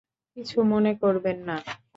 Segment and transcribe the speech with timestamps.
[0.37, 1.55] কিছু মনে করবেননা।